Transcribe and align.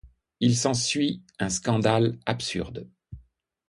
Il 0.39 0.57
s'ensuit 0.57 1.21
un 1.37 1.49
scandale 1.49 2.17
absurde. 2.25 2.89